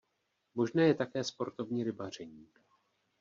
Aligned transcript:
Možné 0.55 0.83
je 0.87 0.93
také 0.93 1.23
sportovní 1.23 1.83
rybaření. 1.83 2.47